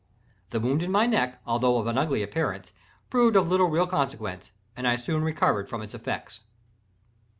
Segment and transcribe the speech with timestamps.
[0.49, 2.73] The wound in my neck, although of an ugly appearance,
[3.11, 6.41] proved of little real consequence, and I soon recovered from its effects.